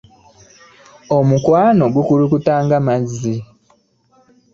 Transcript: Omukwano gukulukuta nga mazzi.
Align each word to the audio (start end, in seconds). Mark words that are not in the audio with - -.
Omukwano 1.17 1.83
gukulukuta 1.95 2.53
nga 2.65 2.77
mazzi. 2.87 3.35